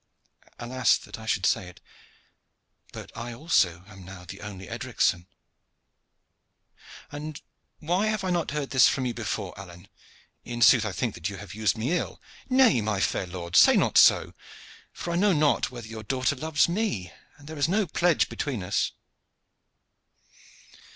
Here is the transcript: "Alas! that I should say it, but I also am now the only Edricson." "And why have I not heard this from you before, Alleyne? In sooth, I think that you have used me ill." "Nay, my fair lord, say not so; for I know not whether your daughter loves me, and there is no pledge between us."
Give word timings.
"Alas! 0.57 0.97
that 0.97 1.19
I 1.19 1.27
should 1.27 1.45
say 1.45 1.67
it, 1.67 1.79
but 2.91 3.15
I 3.15 3.33
also 3.35 3.83
am 3.85 4.03
now 4.03 4.25
the 4.25 4.41
only 4.41 4.67
Edricson." 4.67 5.27
"And 7.11 7.39
why 7.77 8.07
have 8.07 8.23
I 8.23 8.31
not 8.31 8.49
heard 8.49 8.71
this 8.71 8.87
from 8.87 9.05
you 9.05 9.13
before, 9.13 9.53
Alleyne? 9.59 9.89
In 10.43 10.63
sooth, 10.63 10.85
I 10.85 10.91
think 10.91 11.13
that 11.13 11.29
you 11.29 11.37
have 11.37 11.53
used 11.53 11.77
me 11.77 11.95
ill." 11.95 12.19
"Nay, 12.49 12.81
my 12.81 12.99
fair 12.99 13.27
lord, 13.27 13.55
say 13.55 13.75
not 13.75 13.95
so; 13.95 14.33
for 14.91 15.13
I 15.13 15.17
know 15.17 15.33
not 15.33 15.69
whether 15.69 15.85
your 15.87 16.01
daughter 16.01 16.35
loves 16.35 16.67
me, 16.67 17.11
and 17.37 17.47
there 17.47 17.59
is 17.59 17.69
no 17.69 17.85
pledge 17.85 18.27
between 18.27 18.63
us." 18.63 18.93